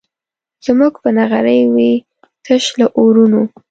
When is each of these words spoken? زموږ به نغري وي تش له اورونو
زموږ 0.65 0.93
به 1.01 1.09
نغري 1.17 1.61
وي 1.73 1.93
تش 2.45 2.63
له 2.79 2.85
اورونو 2.99 3.41